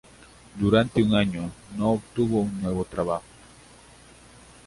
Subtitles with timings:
[0.55, 3.21] Durante un año no obtuvo un nuevo trabajo.